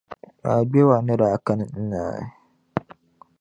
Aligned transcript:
Naa 0.41 0.61
Gbewaa 0.69 1.01
ni 1.05 1.13
daa 1.21 1.37
kani 1.45 1.65
n-naai. 1.77 2.25